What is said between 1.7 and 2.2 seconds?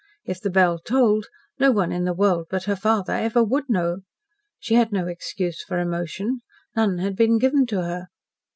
in the